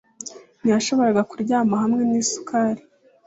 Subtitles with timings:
[0.59, 2.81] Ntiyashoboraga kuryama hamwe nisukari